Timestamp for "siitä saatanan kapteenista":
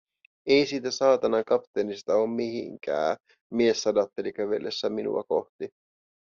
0.65-2.15